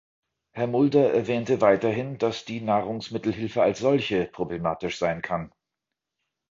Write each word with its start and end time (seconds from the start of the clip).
Herr 0.49 0.65
Mulder 0.65 1.13
erwähnte 1.13 1.61
weiterhin, 1.61 2.17
dass 2.17 2.43
die 2.43 2.59
Nahrungsmittelhilfe 2.59 3.61
als 3.61 3.77
solche 3.77 4.25
problematisch 4.25 4.97
sein 4.97 5.21
kann. 5.21 5.51